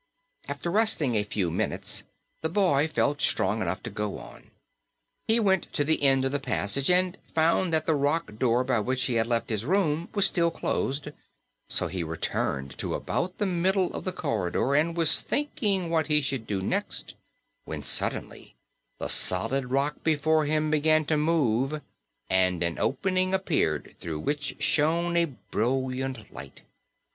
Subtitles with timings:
[0.47, 2.01] After resting a few minutes,
[2.41, 4.49] the boy felt strong enough to go on.
[5.27, 8.79] He went to the end of the passage and found that the rock door by
[8.79, 11.09] which he had left his room was still closed,
[11.69, 16.19] so he returned to about the middle of the corridor and was thinking what he
[16.19, 17.13] should do next,
[17.65, 18.55] when suddenly
[18.97, 21.79] the solid rock before him began to move
[22.27, 26.63] and an opening appeared through which shone a brilliant light.